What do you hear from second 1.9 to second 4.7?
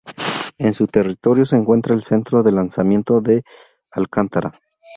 el Centro de Lanzamiento de Alcántara.